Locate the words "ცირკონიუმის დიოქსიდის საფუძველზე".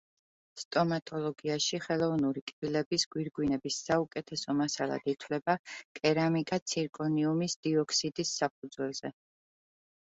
6.75-9.19